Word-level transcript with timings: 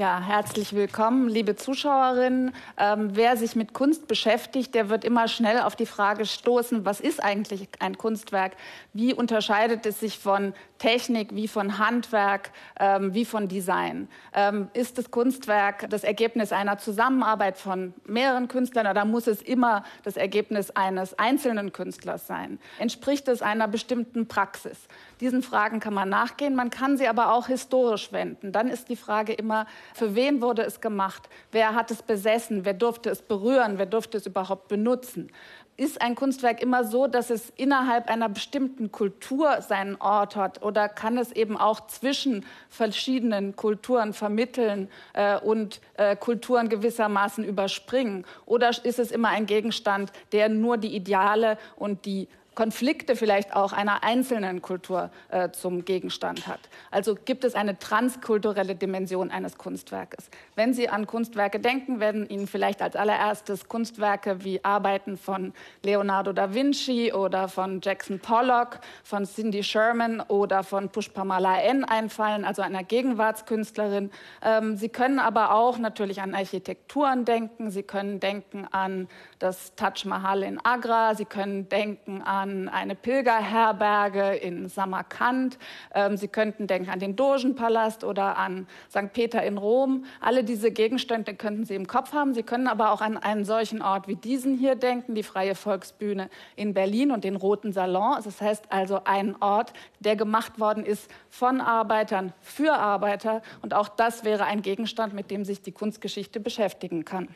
Ja, 0.00 0.18
herzlich 0.18 0.72
willkommen, 0.72 1.28
liebe 1.28 1.56
Zuschauerinnen. 1.56 2.54
Ähm, 2.78 3.10
wer 3.12 3.36
sich 3.36 3.54
mit 3.54 3.74
Kunst 3.74 4.08
beschäftigt, 4.08 4.74
der 4.74 4.88
wird 4.88 5.04
immer 5.04 5.28
schnell 5.28 5.60
auf 5.60 5.76
die 5.76 5.84
Frage 5.84 6.24
stoßen, 6.24 6.86
was 6.86 7.00
ist 7.00 7.22
eigentlich 7.22 7.68
ein 7.80 7.98
Kunstwerk? 7.98 8.52
Wie 8.94 9.12
unterscheidet 9.12 9.84
es 9.84 10.00
sich 10.00 10.18
von 10.18 10.54
Technik, 10.78 11.34
wie 11.34 11.48
von 11.48 11.78
Handwerk, 11.78 12.50
ähm, 12.78 13.12
wie 13.12 13.26
von 13.26 13.46
Design? 13.46 14.08
Ähm, 14.32 14.70
ist 14.72 14.96
das 14.96 15.10
Kunstwerk 15.10 15.90
das 15.90 16.02
Ergebnis 16.02 16.50
einer 16.50 16.78
Zusammenarbeit 16.78 17.58
von 17.58 17.92
mehreren 18.06 18.48
Künstlern 18.48 18.86
oder 18.86 19.04
muss 19.04 19.26
es 19.26 19.42
immer 19.42 19.84
das 20.02 20.16
Ergebnis 20.16 20.70
eines 20.70 21.18
einzelnen 21.18 21.74
Künstlers 21.74 22.26
sein? 22.26 22.58
Entspricht 22.78 23.28
es 23.28 23.42
einer 23.42 23.68
bestimmten 23.68 24.26
Praxis? 24.26 24.78
Diesen 25.20 25.42
Fragen 25.42 25.78
kann 25.78 25.92
man 25.92 26.08
nachgehen, 26.08 26.54
man 26.54 26.70
kann 26.70 26.96
sie 26.96 27.06
aber 27.06 27.34
auch 27.34 27.48
historisch 27.48 28.12
wenden. 28.12 28.50
Dann 28.52 28.68
ist 28.68 28.88
die 28.88 28.96
Frage 28.96 29.34
immer, 29.34 29.66
für 29.94 30.14
wen 30.14 30.40
wurde 30.40 30.62
es 30.62 30.80
gemacht? 30.80 31.28
Wer 31.52 31.74
hat 31.74 31.90
es 31.90 32.02
besessen? 32.02 32.64
Wer 32.64 32.74
durfte 32.74 33.10
es 33.10 33.22
berühren? 33.22 33.78
Wer 33.78 33.86
durfte 33.86 34.18
es 34.18 34.26
überhaupt 34.26 34.68
benutzen? 34.68 35.30
Ist 35.76 36.02
ein 36.02 36.14
Kunstwerk 36.14 36.60
immer 36.62 36.84
so, 36.84 37.06
dass 37.06 37.30
es 37.30 37.50
innerhalb 37.56 38.10
einer 38.10 38.28
bestimmten 38.28 38.92
Kultur 38.92 39.62
seinen 39.62 39.96
Ort 39.96 40.36
hat? 40.36 40.62
Oder 40.62 40.90
kann 40.90 41.16
es 41.16 41.32
eben 41.32 41.56
auch 41.56 41.86
zwischen 41.86 42.44
verschiedenen 42.68 43.56
Kulturen 43.56 44.12
vermitteln 44.12 44.90
äh, 45.14 45.38
und 45.38 45.80
äh, 45.94 46.16
Kulturen 46.16 46.68
gewissermaßen 46.68 47.44
überspringen? 47.44 48.26
Oder 48.44 48.68
ist 48.68 48.98
es 48.98 49.10
immer 49.10 49.28
ein 49.28 49.46
Gegenstand, 49.46 50.12
der 50.32 50.50
nur 50.50 50.76
die 50.76 50.94
Ideale 50.94 51.56
und 51.76 52.04
die 52.04 52.28
Konflikte 52.54 53.16
vielleicht 53.16 53.54
auch 53.54 53.72
einer 53.72 54.02
einzelnen 54.02 54.60
Kultur 54.60 55.10
äh, 55.28 55.50
zum 55.50 55.84
Gegenstand 55.84 56.46
hat. 56.46 56.60
Also 56.90 57.14
gibt 57.14 57.44
es 57.44 57.54
eine 57.54 57.78
transkulturelle 57.78 58.74
Dimension 58.74 59.30
eines 59.30 59.56
Kunstwerkes. 59.56 60.30
Wenn 60.56 60.74
Sie 60.74 60.88
an 60.88 61.06
Kunstwerke 61.06 61.60
denken, 61.60 62.00
werden 62.00 62.28
Ihnen 62.28 62.46
vielleicht 62.46 62.82
als 62.82 62.96
allererstes 62.96 63.68
Kunstwerke 63.68 64.44
wie 64.44 64.64
Arbeiten 64.64 65.16
von 65.16 65.52
Leonardo 65.84 66.32
da 66.32 66.52
Vinci 66.52 67.12
oder 67.12 67.48
von 67.48 67.80
Jackson 67.82 68.18
Pollock, 68.18 68.80
von 69.04 69.24
Cindy 69.24 69.62
Sherman 69.62 70.20
oder 70.20 70.64
von 70.64 70.88
Pushpamala 70.88 71.60
N 71.62 71.84
einfallen, 71.84 72.44
also 72.44 72.62
einer 72.62 72.82
Gegenwartskünstlerin. 72.82 74.10
Ähm, 74.42 74.76
Sie 74.76 74.88
können 74.88 75.20
aber 75.20 75.54
auch 75.54 75.78
natürlich 75.78 76.20
an 76.20 76.34
Architekturen 76.34 77.24
denken. 77.24 77.70
Sie 77.70 77.84
können 77.84 78.18
denken 78.18 78.66
an 78.70 79.08
das 79.38 79.74
Taj 79.76 80.04
Mahal 80.04 80.42
in 80.42 80.58
Agra. 80.64 81.14
Sie 81.14 81.24
können 81.24 81.68
denken 81.68 82.22
an 82.22 82.49
an 82.50 82.68
eine 82.68 82.94
Pilgerherberge 82.94 84.34
in 84.34 84.68
Samarkand. 84.68 85.58
Ähm, 85.94 86.16
Sie 86.16 86.28
könnten 86.28 86.66
denken 86.66 86.90
an 86.90 86.98
den 86.98 87.16
Dogenpalast 87.16 88.04
oder 88.04 88.36
an 88.36 88.66
St. 88.90 89.12
Peter 89.12 89.42
in 89.42 89.58
Rom. 89.58 90.04
Alle 90.20 90.42
diese 90.44 90.70
Gegenstände 90.70 91.34
könnten 91.34 91.64
Sie 91.64 91.74
im 91.74 91.86
Kopf 91.86 92.12
haben. 92.12 92.34
Sie 92.34 92.42
können 92.42 92.66
aber 92.66 92.92
auch 92.92 93.00
an 93.00 93.16
einen 93.16 93.44
solchen 93.44 93.82
Ort 93.82 94.08
wie 94.08 94.16
diesen 94.16 94.56
hier 94.56 94.74
denken, 94.74 95.14
die 95.14 95.22
Freie 95.22 95.54
Volksbühne 95.54 96.28
in 96.56 96.74
Berlin 96.74 97.12
und 97.12 97.24
den 97.24 97.36
Roten 97.36 97.72
Salon. 97.72 98.16
Das 98.24 98.40
heißt 98.40 98.64
also 98.70 99.04
einen 99.04 99.36
Ort, 99.40 99.72
der 100.00 100.16
gemacht 100.16 100.58
worden 100.58 100.84
ist 100.84 101.08
von 101.28 101.60
Arbeitern 101.60 102.32
für 102.40 102.74
Arbeiter. 102.74 103.42
Und 103.62 103.74
auch 103.74 103.88
das 103.88 104.24
wäre 104.24 104.44
ein 104.44 104.62
Gegenstand, 104.62 105.14
mit 105.14 105.30
dem 105.30 105.44
sich 105.44 105.62
die 105.62 105.72
Kunstgeschichte 105.72 106.40
beschäftigen 106.40 107.04
kann. 107.04 107.28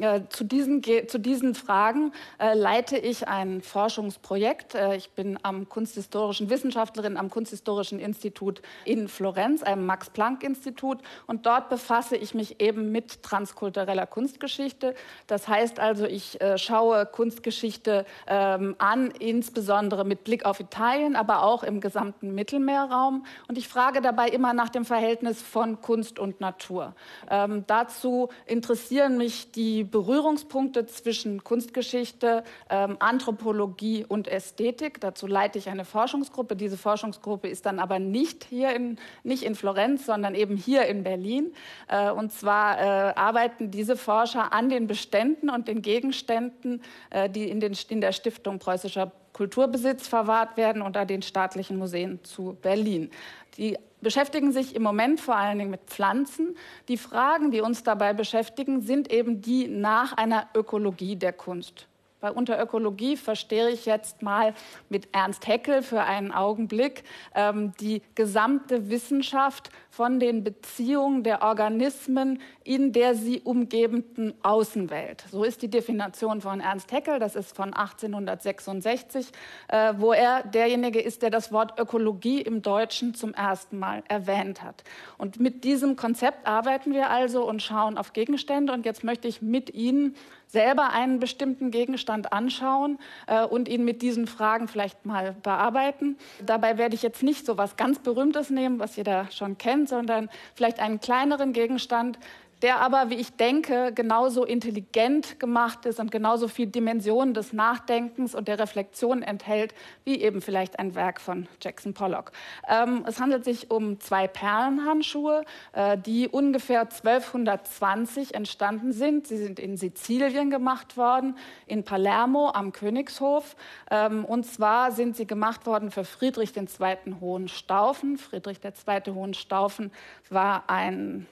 Äh, 0.00 0.22
zu, 0.28 0.44
diesen, 0.44 0.82
zu 0.82 1.18
diesen 1.18 1.54
Fragen 1.54 2.12
äh, 2.38 2.54
leite 2.54 2.98
ich 2.98 3.28
ein 3.28 3.62
Forschungsprojekt. 3.62 4.74
Äh, 4.74 4.96
ich 4.96 5.10
bin 5.10 5.38
am 5.42 5.68
kunsthistorischen 5.68 6.50
Wissenschaftlerin 6.50 7.16
am 7.16 7.30
Kunsthistorischen 7.30 7.98
Institut 7.98 8.62
in 8.84 9.08
Florenz, 9.08 9.62
einem 9.62 9.86
Max-Planck-Institut. 9.86 10.98
Und 11.26 11.46
dort 11.46 11.68
befasse 11.68 12.16
ich 12.16 12.34
mich 12.34 12.60
eben 12.60 12.90
mit 12.92 13.22
transkultureller 13.22 14.06
Kunstgeschichte. 14.06 14.94
Das 15.26 15.48
heißt 15.48 15.78
also, 15.78 16.04
ich 16.04 16.40
äh, 16.40 16.58
schaue 16.58 17.06
Kunstgeschichte 17.06 18.04
ähm, 18.26 18.74
an, 18.78 19.10
insbesondere 19.12 20.04
mit 20.04 20.24
Blick 20.24 20.44
auf 20.44 20.60
Italien, 20.60 21.16
aber 21.16 21.42
auch 21.42 21.62
im 21.62 21.80
gesamten 21.80 22.34
Mittelmeerraum. 22.34 23.24
Und 23.48 23.56
ich 23.56 23.68
frage 23.68 24.00
dabei 24.00 24.28
immer 24.28 24.52
nach 24.52 24.68
dem 24.68 24.84
Verhältnis 24.84 25.40
von 25.40 25.80
Kunst 25.80 26.18
und 26.18 26.40
Natur. 26.40 26.94
Ähm, 27.30 27.64
dazu 27.66 28.28
interessieren 28.46 29.16
mich 29.16 29.52
die 29.52 29.75
Berührungspunkte 29.84 30.86
zwischen 30.86 31.44
Kunstgeschichte, 31.44 32.44
ähm, 32.70 32.96
Anthropologie 32.98 34.04
und 34.06 34.28
Ästhetik. 34.28 35.00
Dazu 35.00 35.26
leite 35.26 35.58
ich 35.58 35.68
eine 35.68 35.84
Forschungsgruppe. 35.84 36.56
Diese 36.56 36.76
Forschungsgruppe 36.76 37.48
ist 37.48 37.66
dann 37.66 37.78
aber 37.78 37.98
nicht 37.98 38.44
hier 38.44 38.74
in, 38.74 38.98
nicht 39.22 39.42
in 39.42 39.54
Florenz, 39.54 40.06
sondern 40.06 40.34
eben 40.34 40.56
hier 40.56 40.86
in 40.86 41.02
Berlin. 41.02 41.52
Äh, 41.88 42.10
und 42.10 42.32
zwar 42.32 42.78
äh, 42.78 43.14
arbeiten 43.14 43.70
diese 43.70 43.96
Forscher 43.96 44.52
an 44.52 44.68
den 44.68 44.86
Beständen 44.86 45.50
und 45.50 45.68
den 45.68 45.82
Gegenständen, 45.82 46.82
äh, 47.10 47.28
die 47.28 47.48
in, 47.50 47.60
den, 47.60 47.76
in 47.88 48.00
der 48.00 48.12
Stiftung 48.12 48.58
Preußischer 48.58 49.12
Kulturbesitz 49.36 50.08
verwahrt 50.08 50.56
werden 50.56 50.80
unter 50.80 51.04
den 51.04 51.20
staatlichen 51.20 51.76
Museen 51.76 52.24
zu 52.24 52.56
Berlin. 52.62 53.10
Die 53.58 53.76
beschäftigen 54.00 54.52
sich 54.52 54.74
im 54.74 54.82
Moment 54.82 55.20
vor 55.20 55.36
allen 55.36 55.58
Dingen 55.58 55.70
mit 55.70 55.82
Pflanzen. 55.86 56.56
Die 56.88 56.96
Fragen, 56.96 57.50
die 57.50 57.60
uns 57.60 57.82
dabei 57.82 58.12
beschäftigen, 58.12 58.80
sind 58.80 59.10
eben 59.12 59.40
die 59.40 59.68
nach 59.68 60.12
einer 60.12 60.48
Ökologie 60.54 61.16
der 61.16 61.32
Kunst. 61.32 61.86
Weil 62.20 62.32
unter 62.32 62.60
Ökologie 62.60 63.16
verstehe 63.16 63.70
ich 63.70 63.86
jetzt 63.86 64.22
mal 64.22 64.54
mit 64.88 65.08
Ernst 65.12 65.46
Haeckel 65.46 65.82
für 65.82 66.02
einen 66.02 66.32
Augenblick 66.32 67.04
ähm, 67.34 67.72
die 67.80 68.02
gesamte 68.14 68.90
Wissenschaft 68.90 69.70
von 69.90 70.20
den 70.20 70.44
Beziehungen 70.44 71.22
der 71.22 71.42
Organismen 71.42 72.40
in 72.66 72.92
der 72.92 73.14
sie 73.14 73.40
umgebenden 73.42 74.34
Außenwelt. 74.42 75.24
So 75.30 75.44
ist 75.44 75.62
die 75.62 75.68
Definition 75.68 76.40
von 76.40 76.58
Ernst 76.58 76.90
Haeckel, 76.90 77.20
das 77.20 77.36
ist 77.36 77.54
von 77.54 77.72
1866, 77.72 79.28
äh, 79.68 79.94
wo 79.98 80.12
er 80.12 80.42
derjenige 80.42 81.00
ist, 81.00 81.22
der 81.22 81.30
das 81.30 81.52
Wort 81.52 81.78
Ökologie 81.78 82.40
im 82.40 82.62
Deutschen 82.62 83.14
zum 83.14 83.34
ersten 83.34 83.78
Mal 83.78 84.02
erwähnt 84.08 84.64
hat. 84.64 84.82
Und 85.16 85.38
mit 85.38 85.62
diesem 85.62 85.94
Konzept 85.94 86.46
arbeiten 86.46 86.92
wir 86.92 87.08
also 87.08 87.48
und 87.48 87.62
schauen 87.62 87.98
auf 87.98 88.12
Gegenstände. 88.12 88.72
Und 88.72 88.84
jetzt 88.84 89.04
möchte 89.04 89.28
ich 89.28 89.42
mit 89.42 89.72
Ihnen 89.72 90.16
selber 90.46 90.90
einen 90.90 91.18
bestimmten 91.18 91.70
Gegenstand 91.70 92.32
anschauen 92.32 92.98
äh, 93.26 93.44
und 93.44 93.68
ihn 93.68 93.84
mit 93.84 94.02
diesen 94.02 94.26
Fragen 94.26 94.68
vielleicht 94.68 95.04
mal 95.04 95.34
bearbeiten. 95.42 96.16
Dabei 96.44 96.78
werde 96.78 96.94
ich 96.94 97.02
jetzt 97.02 97.22
nicht 97.22 97.44
so 97.46 97.56
was 97.56 97.76
ganz 97.76 97.98
Berühmtes 97.98 98.50
nehmen, 98.50 98.78
was 98.78 98.96
jeder 98.96 99.30
schon 99.30 99.58
kennt, 99.58 99.88
sondern 99.88 100.28
vielleicht 100.54 100.80
einen 100.80 101.00
kleineren 101.00 101.52
Gegenstand, 101.52 102.18
der 102.66 102.80
aber, 102.80 103.10
wie 103.10 103.14
ich 103.14 103.36
denke, 103.36 103.92
genauso 103.94 104.44
intelligent 104.44 105.38
gemacht 105.38 105.86
ist 105.86 106.00
und 106.00 106.10
genauso 106.10 106.48
viel 106.48 106.66
Dimensionen 106.66 107.32
des 107.32 107.52
Nachdenkens 107.52 108.34
und 108.34 108.48
der 108.48 108.58
Reflexion 108.58 109.22
enthält, 109.22 109.72
wie 110.02 110.20
eben 110.20 110.40
vielleicht 110.40 110.80
ein 110.80 110.96
Werk 110.96 111.20
von 111.20 111.46
Jackson 111.62 111.94
Pollock. 111.94 112.32
Ähm, 112.68 113.04
es 113.06 113.20
handelt 113.20 113.44
sich 113.44 113.70
um 113.70 114.00
zwei 114.00 114.26
Perlenhandschuhe, 114.26 115.44
äh, 115.74 115.96
die 115.96 116.26
ungefähr 116.26 116.80
1220 116.80 118.34
entstanden 118.34 118.90
sind. 118.90 119.28
Sie 119.28 119.36
sind 119.36 119.60
in 119.60 119.76
Sizilien 119.76 120.50
gemacht 120.50 120.96
worden, 120.96 121.38
in 121.68 121.84
Palermo 121.84 122.50
am 122.52 122.72
Königshof. 122.72 123.54
Ähm, 123.92 124.24
und 124.24 124.44
zwar 124.44 124.90
sind 124.90 125.16
sie 125.16 125.28
gemacht 125.28 125.66
worden 125.66 125.92
für 125.92 126.04
Friedrich 126.04 126.56
II. 126.56 127.14
Hohenstaufen. 127.20 128.18
Friedrich 128.18 128.58
II. 128.64 129.14
Hohenstaufen 129.14 129.92
war 130.30 130.64
ein 130.66 131.28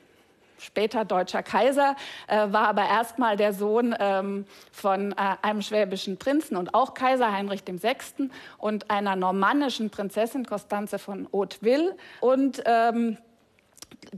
später 0.59 1.05
deutscher 1.05 1.43
Kaiser, 1.43 1.97
äh, 2.27 2.53
war 2.53 2.69
aber 2.69 2.87
erstmal 2.87 3.37
der 3.37 3.53
Sohn 3.53 3.95
ähm, 3.99 4.47
von 4.73 5.13
äh, 5.13 5.15
einem 5.43 5.63
schwäbischen 5.63 6.17
Prinzen 6.17 6.57
und 6.57 6.75
auch 6.75 6.95
Kaiser 6.95 7.33
Heinrich 7.33 7.63
VI. 7.67 8.31
und 8.59 8.91
einer 8.91 9.17
normannischen 9.17 9.91
Prinzessin 9.91 10.47
Constanze 10.47 10.99
von 10.99 11.29
Hauteville. 11.33 11.97
Und 12.21 12.63
ähm, 12.67 13.19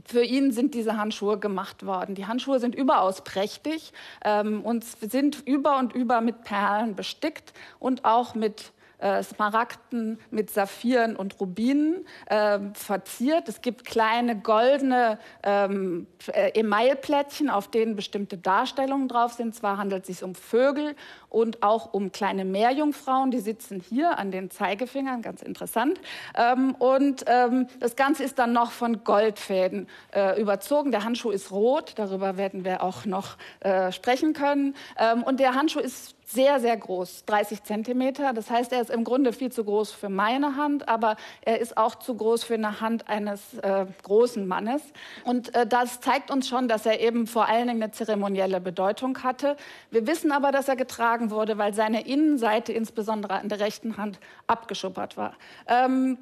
für 0.05 0.23
ihn 0.23 0.51
sind 0.51 0.73
diese 0.73 0.97
Handschuhe 0.97 1.37
gemacht 1.37 1.85
worden. 1.85 2.15
Die 2.15 2.25
Handschuhe 2.25 2.59
sind 2.59 2.75
überaus 2.75 3.23
prächtig 3.23 3.93
ähm, 4.23 4.61
und 4.63 4.83
sind 4.83 5.41
über 5.45 5.77
und 5.77 5.93
über 5.93 6.21
mit 6.21 6.43
Perlen 6.43 6.95
bestickt 6.95 7.53
und 7.79 8.05
auch 8.05 8.35
mit 8.35 8.71
äh, 8.99 9.21
Smaragden 9.23 10.19
mit 10.31 10.49
Saphiren 10.49 11.15
und 11.15 11.39
Rubinen 11.39 12.05
äh, 12.27 12.59
verziert. 12.73 13.47
Es 13.47 13.61
gibt 13.61 13.85
kleine 13.85 14.39
goldene 14.39 15.19
ähm, 15.43 16.07
äh, 16.27 16.59
Emailplättchen, 16.59 17.49
auf 17.49 17.69
denen 17.69 17.95
bestimmte 17.95 18.37
Darstellungen 18.37 19.07
drauf 19.07 19.33
sind. 19.33 19.55
Zwar 19.55 19.77
handelt 19.77 20.01
es 20.01 20.07
sich 20.07 20.23
um 20.23 20.35
Vögel 20.35 20.95
und 21.29 21.63
auch 21.63 21.93
um 21.93 22.11
kleine 22.11 22.45
Meerjungfrauen, 22.45 23.31
die 23.31 23.39
sitzen 23.39 23.79
hier 23.79 24.17
an 24.17 24.31
den 24.31 24.49
Zeigefingern, 24.49 25.21
ganz 25.21 25.41
interessant. 25.41 25.99
Ähm, 26.35 26.75
und 26.75 27.25
ähm, 27.27 27.67
das 27.79 27.95
Ganze 27.95 28.23
ist 28.23 28.39
dann 28.39 28.53
noch 28.53 28.71
von 28.71 29.03
Goldfäden 29.03 29.87
äh, 30.13 30.39
überzogen. 30.39 30.91
Der 30.91 31.03
Handschuh 31.03 31.31
ist 31.31 31.51
rot, 31.51 31.93
darüber 31.95 32.37
werden 32.37 32.63
wir 32.63 32.83
auch 32.83 33.05
noch 33.05 33.37
äh, 33.59 33.91
sprechen 33.91 34.33
können. 34.33 34.75
Ähm, 34.97 35.23
und 35.23 35.39
der 35.39 35.55
Handschuh 35.55 35.79
ist 35.79 36.17
sehr, 36.29 36.59
sehr 36.59 36.75
groß, 36.75 37.23
30 37.25 37.63
Zentimeter. 37.63 38.33
Das 38.33 38.49
heißt, 38.49 38.73
er 38.73 38.81
ist 38.81 38.89
im 38.89 39.05
Grunde 39.05 39.31
viel 39.31 39.49
zu 39.49 39.63
groß 39.63 39.93
für 39.93 40.09
meine 40.09 40.57
Hand, 40.57 40.89
aber 40.89 41.15
er 41.41 41.59
ist 41.59 41.77
auch 41.77 41.95
zu 41.95 42.15
groß 42.15 42.43
für 42.43 42.55
eine 42.55 42.81
Hand 42.81 43.07
eines 43.07 43.53
äh, 43.59 43.85
großen 44.03 44.45
Mannes. 44.45 44.81
Und 45.23 45.55
äh, 45.55 45.65
das 45.65 46.01
zeigt 46.01 46.29
uns 46.29 46.49
schon, 46.49 46.67
dass 46.67 46.85
er 46.85 46.99
eben 46.99 47.27
vor 47.27 47.47
allen 47.47 47.69
Dingen 47.69 47.81
eine 47.81 47.93
zeremonielle 47.93 48.59
Bedeutung 48.59 49.23
hatte. 49.23 49.55
Wir 49.89 50.05
wissen 50.05 50.33
aber, 50.33 50.51
dass 50.51 50.67
er 50.67 50.75
getragen 50.75 51.16
wurde, 51.31 51.57
weil 51.57 51.73
seine 51.73 52.05
Innenseite, 52.07 52.73
insbesondere 52.73 53.35
an 53.35 53.49
der 53.49 53.59
rechten 53.59 53.97
Hand, 53.97 54.19
abgeschuppert 54.47 55.17
war. 55.17 55.33
Ähm, 55.67 56.17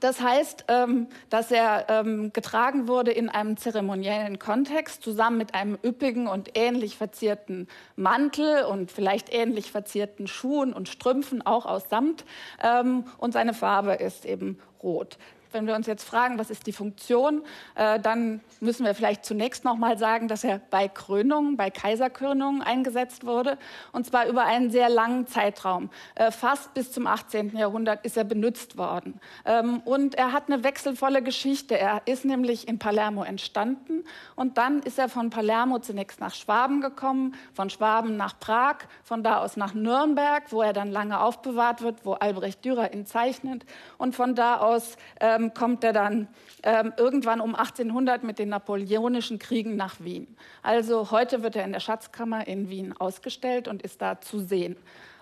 das 0.00 0.20
heißt, 0.20 0.64
ähm, 0.68 1.06
dass 1.28 1.50
er 1.50 1.86
ähm, 1.88 2.32
getragen 2.32 2.88
wurde 2.88 3.10
in 3.10 3.28
einem 3.28 3.56
zeremoniellen 3.56 4.38
Kontext, 4.38 5.02
zusammen 5.02 5.38
mit 5.38 5.54
einem 5.54 5.78
üppigen 5.84 6.28
und 6.28 6.56
ähnlich 6.56 6.96
verzierten 6.96 7.68
Mantel 7.96 8.64
und 8.64 8.90
vielleicht 8.90 9.32
ähnlich 9.32 9.70
verzierten 9.70 10.26
Schuhen 10.26 10.72
und 10.72 10.88
Strümpfen, 10.88 11.44
auch 11.44 11.66
aus 11.66 11.88
Samt. 11.90 12.24
Ähm, 12.62 13.04
und 13.18 13.32
seine 13.32 13.54
Farbe 13.54 13.94
ist 13.94 14.24
eben 14.24 14.58
rot. 14.82 15.18
Wenn 15.52 15.66
wir 15.66 15.74
uns 15.74 15.86
jetzt 15.86 16.04
fragen, 16.04 16.38
was 16.38 16.50
ist 16.50 16.66
die 16.66 16.72
Funktion, 16.72 17.42
äh, 17.74 17.98
dann 18.00 18.40
müssen 18.60 18.86
wir 18.86 18.94
vielleicht 18.94 19.24
zunächst 19.24 19.64
noch 19.64 19.76
mal 19.76 19.98
sagen, 19.98 20.28
dass 20.28 20.44
er 20.44 20.60
bei 20.70 20.88
Krönungen, 20.88 21.56
bei 21.56 21.70
Kaiserkrönungen 21.70 22.62
eingesetzt 22.62 23.26
wurde, 23.26 23.58
und 23.92 24.06
zwar 24.06 24.26
über 24.26 24.44
einen 24.44 24.70
sehr 24.70 24.88
langen 24.88 25.26
Zeitraum. 25.26 25.90
Äh, 26.14 26.30
fast 26.30 26.72
bis 26.74 26.92
zum 26.92 27.06
18. 27.06 27.56
Jahrhundert 27.56 28.04
ist 28.04 28.16
er 28.16 28.24
benutzt 28.24 28.76
worden. 28.76 29.20
Ähm, 29.44 29.80
und 29.84 30.14
er 30.14 30.32
hat 30.32 30.44
eine 30.46 30.62
wechselvolle 30.64 31.22
Geschichte. 31.22 31.78
Er 31.78 32.02
ist 32.04 32.24
nämlich 32.24 32.68
in 32.68 32.78
Palermo 32.78 33.24
entstanden 33.24 34.04
und 34.36 34.58
dann 34.58 34.80
ist 34.80 34.98
er 34.98 35.08
von 35.08 35.30
Palermo 35.30 35.78
zunächst 35.80 36.20
nach 36.20 36.34
Schwaben 36.34 36.80
gekommen, 36.80 37.34
von 37.52 37.70
Schwaben 37.70 38.16
nach 38.16 38.38
Prag, 38.38 38.76
von 39.02 39.22
da 39.22 39.38
aus 39.38 39.56
nach 39.56 39.74
Nürnberg, 39.74 40.44
wo 40.50 40.62
er 40.62 40.72
dann 40.72 40.90
lange 40.90 41.20
aufbewahrt 41.20 41.82
wird, 41.82 42.04
wo 42.04 42.12
Albrecht 42.12 42.64
Dürer 42.64 42.92
ihn 42.92 43.06
zeichnet 43.06 43.64
und 43.98 44.14
von 44.14 44.34
da 44.34 44.58
aus 44.58 44.96
ähm, 45.20 45.41
ähm, 45.42 45.54
kommt 45.54 45.84
er 45.84 45.92
dann 45.92 46.28
ähm, 46.62 46.92
irgendwann 46.96 47.40
um 47.40 47.54
1800 47.54 48.22
mit 48.22 48.38
den 48.38 48.48
napoleonischen 48.50 49.38
Kriegen 49.38 49.76
nach 49.76 50.00
Wien. 50.00 50.26
Also 50.62 51.10
heute 51.10 51.42
wird 51.42 51.56
er 51.56 51.64
in 51.64 51.72
der 51.72 51.80
Schatzkammer 51.80 52.46
in 52.46 52.68
Wien 52.68 52.94
ausgestellt 52.98 53.68
und 53.68 53.82
ist 53.82 54.00
da 54.02 54.20
zu 54.20 54.40
sehen. 54.40 54.76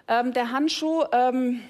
Ähm, 0.08 0.32
der 0.32 0.52
Handschuh, 0.52 1.05
ähm, 1.12 1.62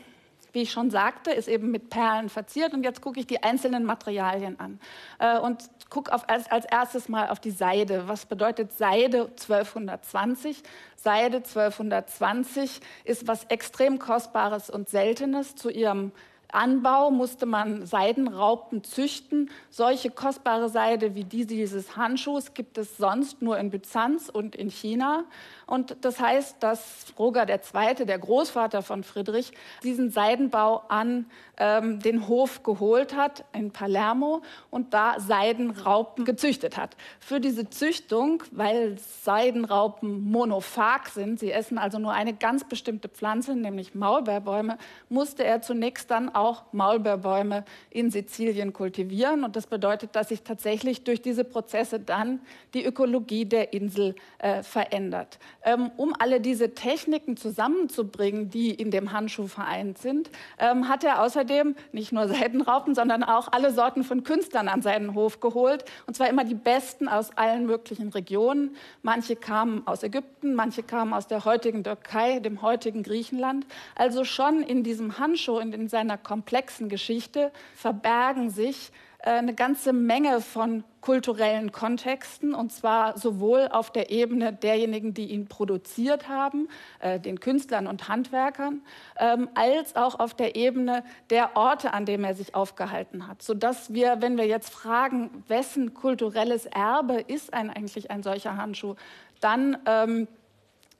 wie 0.53 0.63
ich 0.63 0.73
schon 0.73 0.91
sagte, 0.91 1.31
ist 1.31 1.49
eben 1.49 1.71
mit 1.71 1.91
Perlen 1.91 2.29
verziert. 2.29 2.75
Und 2.75 2.83
jetzt 2.83 3.01
gucke 3.01 3.21
ich 3.21 3.27
die 3.27 3.43
einzelnen 3.43 3.85
Materialien 3.85 4.59
an 4.59 4.81
äh, 5.19 5.39
und 5.39 5.71
gucke 5.91 6.13
als, 6.13 6.51
als 6.51 6.65
erstes 6.65 7.09
mal 7.09 7.29
auf 7.29 7.39
die 7.39 7.51
Seide. 7.51 8.09
Was 8.09 8.27
bedeutet 8.27 8.73
Seide 8.73 9.27
1220? 9.27 10.63
Seide 10.97 11.39
1220 11.39 12.81
ist 13.05 13.29
was 13.29 13.45
extrem 13.45 13.99
Kostbares 13.99 14.71
und 14.71 14.89
Seltenes 14.89 15.55
zu 15.55 15.71
ihrem 15.71 16.13
Anbau 16.53 17.11
musste 17.11 17.47
man 17.47 17.87
Seidenraupen 17.87 18.85
züchten. 18.85 19.51
Solche 19.71 20.11
kostbare 20.11 20.69
Seide 20.69 21.15
wie 21.15 21.25
die 21.25 21.47
dieses 21.47 21.97
Handschuhs 21.97 22.55
gibt 22.55 22.79
es 22.79 22.97
sonst 22.97 23.43
nur 23.43 23.59
in 23.59 23.71
Byzanz 23.71 24.29
und 24.29 24.57
in 24.57 24.71
China. 24.71 25.25
Und 25.67 25.97
das 26.01 26.19
heißt, 26.19 26.57
dass 26.61 27.07
Roger 27.19 27.47
II., 27.49 28.05
der 28.05 28.19
Großvater 28.19 28.83
von 28.83 29.05
Friedrich, 29.05 29.53
diesen 29.85 30.11
Seidenbau 30.11 30.83
an 30.89 31.27
ähm, 31.59 32.01
den 32.01 32.27
Hof 32.27 32.65
geholt 32.65 33.15
hat 33.15 33.45
in 33.53 33.71
Palermo 33.71 34.43
und 34.71 34.95
da 34.95 35.21
Seidenraupen 35.21 36.25
gezüchtet 36.25 36.77
hat. 36.77 36.97
Für 37.21 37.39
diese 37.39 37.71
Züchtung, 37.71 38.43
weil 38.51 38.99
Seidenraupen 38.99 40.29
monophag 40.31 41.09
sind, 41.15 41.39
sie 41.39 41.53
essen 41.53 41.79
also 41.79 41.99
nur 41.99 42.13
eine 42.13 42.35
ganz 42.35 42.65
bestimmte 42.65 43.09
Pflanze, 43.09 43.55
nämlich 43.55 43.95
Maulbeerbäume, 43.95 44.79
musste 45.09 45.45
er 45.45 45.63
zunächst 45.63 46.11
dann 46.11 46.29
auch 46.41 46.65
Maulbeerbäume 46.73 47.65
in 47.91 48.11
Sizilien 48.11 48.73
kultivieren. 48.73 49.45
Und 49.45 49.57
das 49.57 49.67
bedeutet, 49.67 50.17
dass 50.17 50.29
sich 50.31 50.43
tatsächlich 50.43 51.05
durch 51.05 51.23
diese 51.23 51.45
Prozesse 51.45 52.01
dann 52.01 52.41
die 52.75 52.85
Ökologie 52.85 53.45
der 53.45 53.73
Insel 53.73 54.15
äh, 54.39 54.63
verändert. 54.63 55.39
Ähm, 55.63 55.91
um 55.97 56.15
alle 56.19 56.41
diese 56.41 56.75
Techniken 56.75 57.37
zusammenzubringen, 57.37 58.51
die 58.51 58.71
in 58.71 58.91
dem 58.91 59.13
Handschuh 59.13 59.47
vereint 59.47 59.99
sind, 59.99 60.31
ähm, 60.59 60.89
hat 60.89 61.05
er 61.05 61.23
außerdem 61.23 61.77
nicht 61.93 62.13
nur 62.13 62.29
Seidenraupen, 62.29 62.95
sondern 62.95 63.23
auch 63.23 63.49
alle 63.53 63.73
Sorten 63.73 64.05
von 64.05 64.25
Künstlern 64.25 64.69
an 64.69 64.83
seinen 64.83 65.15
Hof 65.15 65.41
geholt. 65.41 65.85
Und 66.07 66.15
zwar 66.15 66.29
immer 66.29 66.45
die 66.45 66.55
besten 66.55 67.09
aus 67.09 67.37
allen 67.37 67.67
möglichen 67.67 68.09
Regionen. 68.09 68.77
Manche 69.03 69.37
kamen 69.37 69.87
aus 69.87 70.03
Ägypten, 70.03 70.55
manche 70.55 70.83
kamen 70.83 71.13
aus 71.13 71.27
der 71.27 71.45
heutigen 71.45 71.85
Türkei, 71.85 72.41
dem 72.41 72.63
heutigen 72.63 73.03
Griechenland. 73.03 73.67
Also 73.95 74.25
schon 74.25 74.63
in 74.63 74.83
diesem 74.83 75.19
Handschuh 75.19 75.59
und 75.59 75.75
in 75.75 75.89
seiner 75.89 76.17
komplexen 76.31 76.89
Geschichte 76.89 77.51
verbergen 77.75 78.51
sich 78.51 78.93
äh, 79.19 79.31
eine 79.31 79.53
ganze 79.53 79.93
Menge 79.93 80.41
von 80.41 80.85
kulturellen 81.01 81.73
Kontexten, 81.73 82.55
und 82.55 82.71
zwar 82.71 83.19
sowohl 83.19 83.67
auf 83.73 83.91
der 83.91 84.13
Ebene 84.13 84.53
derjenigen, 84.53 85.13
die 85.13 85.33
ihn 85.33 85.49
produziert 85.49 86.29
haben, 86.29 86.69
äh, 87.01 87.19
den 87.19 87.41
Künstlern 87.41 87.89
und 87.89 88.09
Handwerkern, 88.09 88.83
ähm, 89.19 89.49
als 89.57 89.97
auch 89.97 90.21
auf 90.21 90.35
der 90.35 90.55
Ebene 90.55 91.03
der 91.31 91.57
Orte, 91.57 91.95
an 91.95 92.07
denen 92.07 92.23
er 92.23 92.37
sich 92.37 92.55
aufgehalten 92.55 93.27
hat, 93.27 93.43
sodass 93.43 93.93
wir, 93.93 94.23
wenn 94.23 94.39
wir 94.39 94.47
jetzt 94.47 94.71
fragen, 94.71 95.43
wessen 95.49 95.95
kulturelles 95.95 96.67
Erbe 96.67 97.21
ist 97.21 97.53
ein, 97.53 97.71
eigentlich 97.71 98.13
ein 98.13 98.23
solcher 98.23 98.57
Handschuh, 98.57 98.95
dann 99.41 99.79
ähm, 99.85 100.29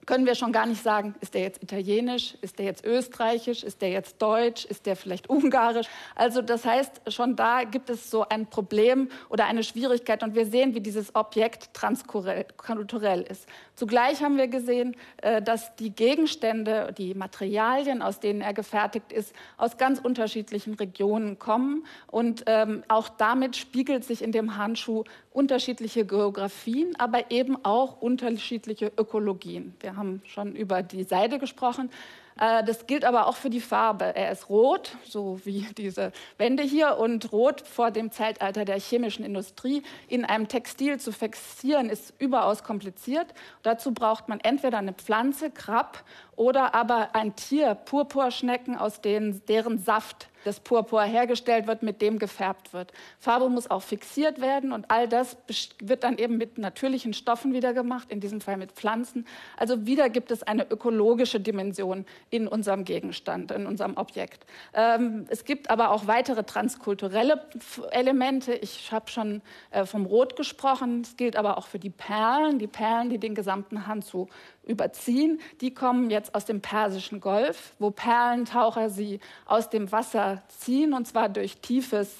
können 0.07 0.27
wir 0.27 0.35
schon 0.35 0.53
gar 0.53 0.67
nicht 0.67 0.83
sagen, 0.83 1.15
ist 1.21 1.35
der 1.35 1.43
jetzt 1.43 1.63
italienisch, 1.63 2.35
ist 2.41 2.59
der 2.59 2.67
jetzt 2.67 2.85
österreichisch, 2.85 3.63
ist 3.63 3.83
der 3.83 3.91
jetzt 3.91 4.21
deutsch, 4.21 4.65
ist 4.65 4.87
der 4.87 4.97
vielleicht 4.97 5.29
ungarisch. 5.29 5.87
Also 6.15 6.43
das 6.43 6.65
heißt, 6.65 7.03
schon 7.09 7.37
da 7.37 7.65
gibt 7.65 7.91
es 7.91 8.11
so 8.11 8.27
ein 8.29 8.47
Problem 8.47 9.09
oder 9.29 9.45
eine 9.45 9.63
Schwierigkeit 9.63 10.23
und 10.23 10.35
wir 10.35 10.47
sehen, 10.47 10.75
wie 10.75 10.81
dieses 10.81 11.15
Objekt 11.15 11.75
transkulturell 11.75 13.23
ist. 13.23 13.47
Zugleich 13.75 14.23
haben 14.23 14.37
wir 14.37 14.49
gesehen, 14.49 14.97
äh, 15.19 15.43
dass 15.43 15.77
die 15.77 15.91
Gegenstände, 15.91 16.93
die 16.97 17.15
Materialien, 17.15 18.03
aus 18.03 18.21
denen 18.21 18.41
er 18.41 18.55
gefertigt 18.55 19.13
ist, 19.13 19.35
aus 19.57 19.77
ganz 19.77 19.99
unterschiedlichen 19.99 20.75
Regionen 20.75 21.39
kommen 21.39 21.87
und 22.07 22.45
ähm, 22.47 22.85
auch 22.89 23.09
damit 23.09 23.57
spiegelt 23.57 24.05
sich 24.05 24.23
in 24.23 24.33
dem 24.33 24.57
Handschuh 24.57 25.05
unterschiedliche 25.31 26.05
Geografien, 26.05 26.95
aber 26.99 27.31
eben 27.31 27.65
auch 27.65 28.01
unterschiedliche 28.01 28.93
Ökologien. 28.97 29.75
Wir 29.81 29.97
haben 29.97 30.23
schon 30.25 30.57
über 30.57 30.83
die 30.83 31.05
Seide 31.05 31.39
gesprochen. 31.39 31.91
Äh, 32.41 32.65
das 32.65 32.87
gilt 32.87 33.05
aber 33.05 33.27
auch 33.27 33.37
für 33.37 33.51
die 33.51 33.61
Farbe. 33.61 34.17
Er 34.17 34.33
ist 34.33 34.49
rot, 34.49 34.97
so 35.05 35.41
wie 35.45 35.67
diese 35.77 36.11
Wände 36.39 36.63
hier, 36.63 36.99
und 36.99 37.33
rot 37.33 37.61
vor 37.61 37.93
dem 37.93 38.11
Zeitalter 38.11 38.65
der 38.65 38.81
chemischen 38.81 39.25
Industrie 39.25 39.83
in 40.09 40.25
einem 40.25 40.49
Textil 40.49 40.99
zu 40.99 41.13
fixieren, 41.13 41.91
ist 41.91 42.15
überaus 42.19 42.65
kompliziert. 42.65 43.29
Dazu 43.63 43.93
braucht 43.93 44.29
man 44.29 44.41
entweder 44.41 44.79
eine 44.79 44.95
Pflanze, 44.95 45.51
Krab, 45.51 46.03
oder 46.35 46.75
aber 46.75 47.15
ein 47.15 47.37
Tier, 47.37 47.75
Purpurschnecken, 47.75 48.77
aus 48.77 49.03
denen, 49.03 49.45
deren 49.47 49.79
Saft 49.79 50.30
das 50.45 50.61
Purpur 50.61 51.03
hergestellt 51.03 51.67
wird, 51.67 51.83
mit 51.83 52.03
dem 52.03 52.19
gefärbt 52.19 52.73
wird. 52.73 52.93
Farbe 53.19 53.49
muss 53.49 53.71
auch 53.71 53.83
fixiert 53.83 54.41
werden 54.41 54.73
und 54.73 54.91
all 54.91 55.09
das 55.09 55.37
wird 55.81 56.05
dann 56.05 56.19
eben 56.19 56.39
mit 56.39 56.59
natürlichen 56.59 57.15
Stoffen 57.15 57.53
wieder 57.53 57.73
gemacht, 57.73 58.11
in 58.11 58.21
diesem 58.21 58.41
Fall 58.41 58.57
mit 58.57 58.73
Pflanzen. 58.73 59.27
Also 59.57 59.87
wieder 59.87 60.09
gibt 60.09 60.31
es 60.31 60.43
eine 60.43 60.71
ökologische 60.71 61.41
Dimension 61.41 62.07
in 62.31 62.47
unserem 62.47 62.85
Gegenstand, 62.85 63.51
in 63.51 63.67
unserem 63.67 63.97
Objekt. 63.97 64.47
Ähm, 64.75 65.27
es 65.29 65.45
gibt 65.45 65.71
aber 65.71 65.91
auch 65.91 66.07
weitere 66.07 66.45
transkulturelle 66.45 67.43
Elemente. 67.91 68.55
Ich 68.55 68.93
habe 68.93 69.11
schon 69.11 69.43
äh, 69.71 69.85
vom 69.85 70.07
Rot 70.07 70.37
gesprochen. 70.37 71.03
Es 71.03 71.17
gilt 71.17 71.37
aber 71.37 71.59
auch 71.59 71.67
für 71.67 71.79
die 71.79 71.91
Perlen, 71.91 72.59
die 72.59 72.67
Perlen, 72.67 73.11
die 73.11 73.19
den 73.19 73.35
gesamten 73.35 73.87
Handschuh 73.87 74.29
überziehen. 74.71 75.41
Die 75.61 75.75
kommen 75.75 76.11
jetzt 76.11 76.35
aus 76.35 76.47
dem 76.47 76.61
Persischen 76.63 77.21
Golf, 77.21 77.75
wo 77.79 77.91
Perlentaucher 77.91 78.89
sie 78.89 79.21
aus 79.45 79.69
dem 79.69 79.93
Wasser 79.93 80.43
ziehen, 80.49 80.95
und 80.95 81.07
zwar 81.07 81.29
durch 81.29 81.59
tiefes 81.59 82.15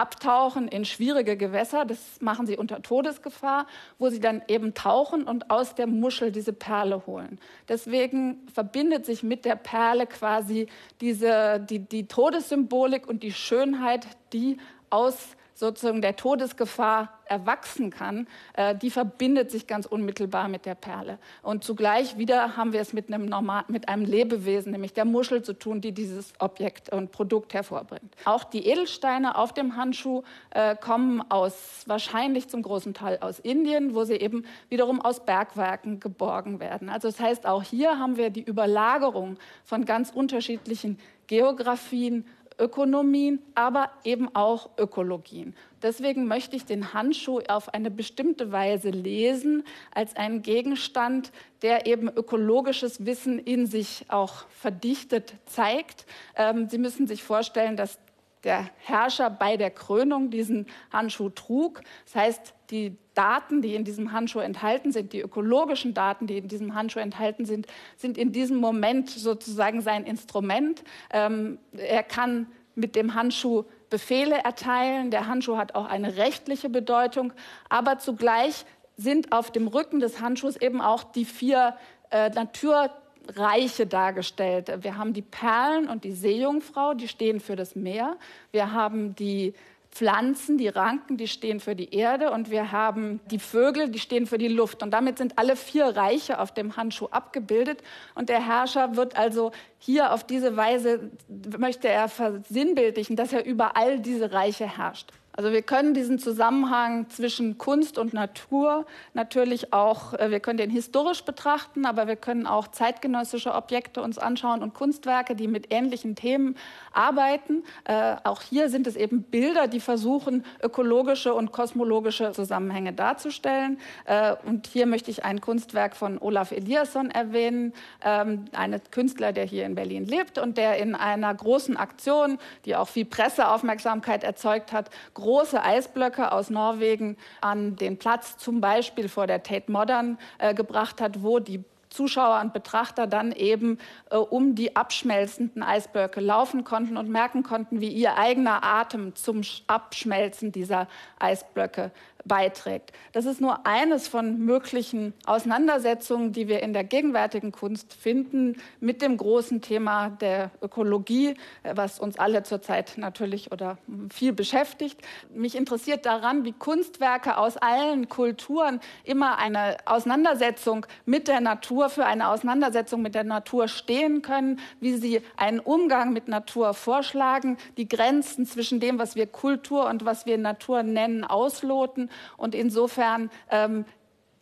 Abtauchen 0.00 0.66
in 0.66 0.86
schwierige 0.86 1.36
Gewässer. 1.36 1.84
Das 1.84 1.98
machen 2.20 2.46
sie 2.46 2.56
unter 2.56 2.80
Todesgefahr, 2.80 3.66
wo 3.98 4.08
sie 4.08 4.18
dann 4.18 4.40
eben 4.48 4.72
tauchen 4.72 5.24
und 5.24 5.50
aus 5.50 5.74
der 5.74 5.86
Muschel 5.86 6.32
diese 6.32 6.54
Perle 6.54 7.06
holen. 7.06 7.38
Deswegen 7.68 8.48
verbindet 8.52 9.04
sich 9.04 9.22
mit 9.22 9.44
der 9.44 9.56
Perle 9.56 10.06
quasi 10.06 10.68
diese, 11.02 11.60
die, 11.60 11.80
die 11.80 12.06
Todessymbolik 12.08 13.06
und 13.06 13.22
die 13.22 13.32
Schönheit, 13.32 14.06
die 14.32 14.56
aus 14.88 15.36
sozusagen 15.60 16.02
der 16.02 16.16
Todesgefahr 16.16 17.20
erwachsen 17.26 17.90
kann, 17.90 18.26
äh, 18.54 18.74
die 18.74 18.90
verbindet 18.90 19.50
sich 19.50 19.68
ganz 19.68 19.86
unmittelbar 19.86 20.48
mit 20.48 20.66
der 20.66 20.74
Perle. 20.74 21.18
Und 21.42 21.62
zugleich 21.62 22.18
wieder 22.18 22.56
haben 22.56 22.72
wir 22.72 22.80
es 22.80 22.92
mit 22.92 23.06
einem, 23.06 23.26
normal, 23.26 23.64
mit 23.68 23.88
einem 23.88 24.04
Lebewesen, 24.04 24.72
nämlich 24.72 24.94
der 24.94 25.04
Muschel 25.04 25.42
zu 25.42 25.52
tun, 25.52 25.80
die 25.80 25.92
dieses 25.92 26.32
Objekt 26.40 26.88
und 26.88 27.12
Produkt 27.12 27.54
hervorbringt. 27.54 28.16
Auch 28.24 28.42
die 28.42 28.66
Edelsteine 28.66 29.36
auf 29.36 29.54
dem 29.54 29.76
Handschuh 29.76 30.22
äh, 30.50 30.74
kommen 30.74 31.22
aus, 31.30 31.84
wahrscheinlich 31.86 32.48
zum 32.48 32.62
großen 32.62 32.94
Teil 32.94 33.18
aus 33.20 33.38
Indien, 33.38 33.94
wo 33.94 34.02
sie 34.04 34.16
eben 34.16 34.44
wiederum 34.70 35.00
aus 35.00 35.24
Bergwerken 35.24 36.00
geborgen 36.00 36.58
werden. 36.58 36.88
Also 36.88 37.08
das 37.08 37.20
heißt, 37.20 37.46
auch 37.46 37.62
hier 37.62 37.98
haben 37.98 38.16
wir 38.16 38.30
die 38.30 38.42
Überlagerung 38.42 39.36
von 39.64 39.84
ganz 39.84 40.10
unterschiedlichen 40.10 40.98
Geografien, 41.28 42.24
Ökonomien, 42.60 43.40
aber 43.54 43.90
eben 44.04 44.34
auch 44.34 44.70
Ökologien. 44.78 45.56
Deswegen 45.82 46.26
möchte 46.26 46.56
ich 46.56 46.66
den 46.66 46.92
Handschuh 46.92 47.40
auf 47.48 47.72
eine 47.72 47.90
bestimmte 47.90 48.52
Weise 48.52 48.90
lesen 48.90 49.64
als 49.92 50.14
einen 50.14 50.42
Gegenstand, 50.42 51.32
der 51.62 51.86
eben 51.86 52.08
ökologisches 52.08 53.06
Wissen 53.06 53.38
in 53.38 53.66
sich 53.66 54.04
auch 54.08 54.46
verdichtet 54.50 55.34
zeigt. 55.46 56.06
Ähm, 56.36 56.68
Sie 56.68 56.78
müssen 56.78 57.06
sich 57.06 57.22
vorstellen, 57.22 57.76
dass 57.76 57.98
der 58.44 58.70
Herrscher 58.78 59.30
bei 59.30 59.56
der 59.56 59.70
Krönung 59.70 60.30
diesen 60.30 60.66
Handschuh 60.92 61.30
trug. 61.30 61.82
Das 62.04 62.14
heißt, 62.14 62.54
die 62.70 62.96
Daten, 63.20 63.60
die 63.60 63.74
in 63.74 63.84
diesem 63.84 64.12
Handschuh 64.12 64.38
enthalten 64.38 64.92
sind, 64.92 65.12
die 65.12 65.20
ökologischen 65.20 65.92
Daten, 65.92 66.26
die 66.26 66.38
in 66.38 66.48
diesem 66.48 66.74
Handschuh 66.74 67.00
enthalten 67.00 67.44
sind, 67.44 67.66
sind 67.98 68.16
in 68.16 68.32
diesem 68.32 68.56
Moment 68.56 69.10
sozusagen 69.10 69.82
sein 69.82 70.04
Instrument. 70.04 70.82
Ähm, 71.12 71.58
er 71.76 72.02
kann 72.02 72.46
mit 72.74 72.96
dem 72.96 73.12
Handschuh 73.12 73.64
Befehle 73.90 74.36
erteilen. 74.36 75.10
Der 75.10 75.26
Handschuh 75.26 75.58
hat 75.58 75.74
auch 75.74 75.84
eine 75.84 76.16
rechtliche 76.16 76.70
Bedeutung, 76.70 77.34
aber 77.68 77.98
zugleich 77.98 78.64
sind 78.96 79.32
auf 79.32 79.50
dem 79.50 79.68
Rücken 79.68 80.00
des 80.00 80.22
Handschuhs 80.22 80.56
eben 80.56 80.80
auch 80.80 81.04
die 81.04 81.26
vier 81.26 81.76
äh, 82.08 82.30
Naturreiche 82.30 83.86
dargestellt. 83.86 84.72
Wir 84.82 84.96
haben 84.96 85.12
die 85.12 85.20
Perlen 85.20 85.90
und 85.90 86.04
die 86.04 86.12
Seejungfrau, 86.12 86.94
die 86.94 87.08
stehen 87.08 87.38
für 87.38 87.56
das 87.56 87.76
Meer. 87.76 88.16
Wir 88.50 88.72
haben 88.72 89.14
die 89.14 89.52
Pflanzen, 89.92 90.56
die 90.56 90.68
Ranken, 90.68 91.16
die 91.16 91.26
stehen 91.26 91.58
für 91.58 91.74
die 91.74 91.92
Erde 91.94 92.30
und 92.30 92.50
wir 92.50 92.70
haben 92.70 93.20
die 93.30 93.40
Vögel, 93.40 93.88
die 93.88 93.98
stehen 93.98 94.26
für 94.26 94.38
die 94.38 94.48
Luft. 94.48 94.82
Und 94.82 94.92
damit 94.92 95.18
sind 95.18 95.36
alle 95.36 95.56
vier 95.56 95.96
Reiche 95.96 96.38
auf 96.38 96.54
dem 96.54 96.76
Handschuh 96.76 97.08
abgebildet. 97.08 97.82
Und 98.14 98.28
der 98.28 98.46
Herrscher 98.46 98.96
wird 98.96 99.16
also 99.16 99.50
hier 99.78 100.12
auf 100.12 100.24
diese 100.24 100.56
Weise, 100.56 101.10
möchte 101.58 101.88
er 101.88 102.08
versinnbildlichen, 102.08 103.16
dass 103.16 103.32
er 103.32 103.44
über 103.44 103.76
all 103.76 103.98
diese 103.98 104.32
Reiche 104.32 104.66
herrscht. 104.66 105.12
Also 105.40 105.52
wir 105.52 105.62
können 105.62 105.94
diesen 105.94 106.18
Zusammenhang 106.18 107.08
zwischen 107.08 107.56
Kunst 107.56 107.96
und 107.96 108.12
Natur 108.12 108.84
natürlich 109.14 109.72
auch, 109.72 110.12
äh, 110.12 110.30
wir 110.30 110.38
können 110.38 110.58
den 110.58 110.68
historisch 110.68 111.24
betrachten, 111.24 111.86
aber 111.86 112.06
wir 112.06 112.16
können 112.16 112.46
auch 112.46 112.68
zeitgenössische 112.68 113.54
Objekte 113.54 114.02
uns 114.02 114.18
anschauen 114.18 114.62
und 114.62 114.74
Kunstwerke, 114.74 115.34
die 115.34 115.48
mit 115.48 115.72
ähnlichen 115.72 116.14
Themen 116.14 116.58
arbeiten. 116.92 117.64
Äh, 117.84 118.16
auch 118.22 118.42
hier 118.42 118.68
sind 118.68 118.86
es 118.86 118.96
eben 118.96 119.22
Bilder, 119.22 119.66
die 119.66 119.80
versuchen, 119.80 120.44
ökologische 120.62 121.32
und 121.32 121.52
kosmologische 121.52 122.32
Zusammenhänge 122.32 122.92
darzustellen. 122.92 123.78
Äh, 124.04 124.34
und 124.44 124.66
hier 124.66 124.84
möchte 124.84 125.10
ich 125.10 125.24
ein 125.24 125.40
Kunstwerk 125.40 125.96
von 125.96 126.18
Olaf 126.18 126.52
Eliasson 126.52 127.10
erwähnen, 127.10 127.72
ähm, 128.04 128.44
ein 128.52 128.78
Künstler, 128.90 129.32
der 129.32 129.46
hier 129.46 129.64
in 129.64 129.74
Berlin 129.74 130.04
lebt 130.04 130.36
und 130.36 130.58
der 130.58 130.76
in 130.76 130.94
einer 130.94 131.34
großen 131.34 131.78
Aktion, 131.78 132.36
die 132.66 132.76
auch 132.76 132.88
viel 132.88 133.06
Presseaufmerksamkeit 133.06 134.22
erzeugt 134.22 134.74
hat, 134.74 134.90
große 135.30 135.62
Eisblöcke 135.62 136.32
aus 136.32 136.50
Norwegen 136.50 137.16
an 137.40 137.76
den 137.76 137.98
Platz 137.98 138.36
zum 138.36 138.60
Beispiel 138.60 139.08
vor 139.08 139.28
der 139.28 139.44
Tate 139.44 139.70
Modern 139.70 140.18
äh, 140.38 140.54
gebracht 140.54 141.00
hat, 141.00 141.22
wo 141.22 141.38
die 141.38 141.62
Zuschauer 141.88 142.40
und 142.40 142.52
Betrachter 142.52 143.06
dann 143.06 143.30
eben 143.30 143.78
äh, 144.10 144.16
um 144.16 144.56
die 144.56 144.74
abschmelzenden 144.74 145.62
Eisblöcke 145.62 146.20
laufen 146.20 146.64
konnten 146.64 146.96
und 146.96 147.08
merken 147.08 147.44
konnten, 147.44 147.80
wie 147.80 147.90
ihr 147.90 148.16
eigener 148.16 148.64
Atem 148.64 149.14
zum 149.14 149.42
Abschmelzen 149.68 150.50
dieser 150.50 150.88
Eisblöcke 151.20 151.92
beiträgt. 152.24 152.92
Das 153.12 153.24
ist 153.24 153.40
nur 153.40 153.66
eines 153.66 154.08
von 154.08 154.38
möglichen 154.38 155.14
Auseinandersetzungen, 155.24 156.32
die 156.32 156.48
wir 156.48 156.62
in 156.62 156.72
der 156.72 156.84
gegenwärtigen 156.84 157.52
Kunst 157.52 157.94
finden 157.94 158.56
mit 158.80 159.02
dem 159.02 159.16
großen 159.16 159.62
Thema 159.62 160.10
der 160.10 160.50
Ökologie, 160.62 161.34
was 161.62 161.98
uns 161.98 162.18
alle 162.18 162.42
zurzeit 162.42 162.94
natürlich 162.96 163.52
oder 163.52 163.78
viel 164.12 164.32
beschäftigt. 164.32 165.00
Mich 165.34 165.56
interessiert 165.56 166.06
daran, 166.06 166.44
wie 166.44 166.52
Kunstwerke 166.52 167.36
aus 167.36 167.56
allen 167.56 168.08
Kulturen 168.08 168.80
immer 169.04 169.38
eine 169.38 169.76
Auseinandersetzung 169.86 170.86
mit 171.06 171.28
der 171.28 171.40
Natur, 171.40 171.88
für 171.88 172.06
eine 172.06 172.28
Auseinandersetzung 172.28 173.02
mit 173.02 173.14
der 173.14 173.24
Natur 173.24 173.68
stehen 173.68 174.22
können, 174.22 174.60
wie 174.80 174.94
sie 174.94 175.22
einen 175.36 175.60
Umgang 175.60 176.12
mit 176.12 176.28
Natur 176.28 176.74
vorschlagen, 176.74 177.56
die 177.76 177.88
Grenzen 177.88 178.46
zwischen 178.46 178.80
dem, 178.80 178.98
was 178.98 179.16
wir 179.16 179.26
Kultur 179.26 179.88
und 179.88 180.04
was 180.04 180.26
wir 180.26 180.38
Natur 180.38 180.82
nennen, 180.82 181.24
ausloten 181.24 182.09
und 182.36 182.54
insofern 182.54 183.30
ähm, 183.50 183.84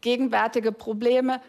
gegenwärtige 0.00 0.72
Probleme, 0.72 1.40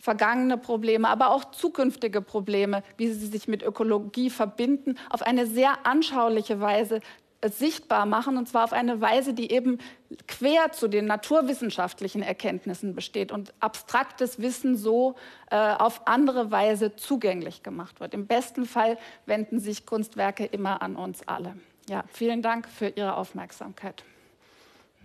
vergangene 0.00 0.56
Probleme, 0.56 1.08
aber 1.08 1.30
auch 1.30 1.46
zukünftige 1.46 2.20
Probleme, 2.20 2.82
wie 2.96 3.08
sie 3.08 3.26
sich 3.26 3.48
mit 3.48 3.62
Ökologie 3.62 4.30
verbinden, 4.30 4.96
auf 5.10 5.22
eine 5.22 5.46
sehr 5.46 5.86
anschauliche 5.86 6.60
Weise 6.60 7.00
äh, 7.40 7.50
sichtbar 7.50 8.06
machen, 8.06 8.36
und 8.36 8.48
zwar 8.48 8.64
auf 8.64 8.72
eine 8.72 9.00
Weise, 9.00 9.34
die 9.34 9.50
eben 9.50 9.78
quer 10.26 10.72
zu 10.72 10.88
den 10.88 11.06
naturwissenschaftlichen 11.06 12.22
Erkenntnissen 12.22 12.94
besteht 12.94 13.32
und 13.32 13.52
abstraktes 13.60 14.40
Wissen 14.40 14.76
so 14.76 15.16
äh, 15.50 15.56
auf 15.56 16.06
andere 16.06 16.50
Weise 16.50 16.96
zugänglich 16.96 17.62
gemacht 17.62 18.00
wird. 18.00 18.14
Im 18.14 18.26
besten 18.26 18.66
Fall 18.66 18.98
wenden 19.26 19.58
sich 19.60 19.86
Kunstwerke 19.86 20.44
immer 20.44 20.80
an 20.82 20.96
uns 20.96 21.26
alle. 21.26 21.56
Ja, 21.88 22.04
vielen 22.08 22.42
Dank 22.42 22.68
für 22.68 22.88
Ihre 22.88 23.16
Aufmerksamkeit. 23.16 24.04